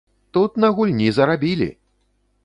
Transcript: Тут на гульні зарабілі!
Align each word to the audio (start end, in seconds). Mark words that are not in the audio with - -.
Тут 0.37 0.55
на 0.63 0.71
гульні 0.79 1.09
зарабілі! 1.17 1.67